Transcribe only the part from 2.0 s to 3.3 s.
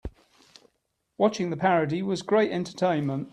was great entertainment.